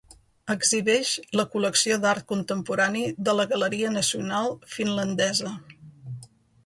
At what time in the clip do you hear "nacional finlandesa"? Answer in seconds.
3.99-5.53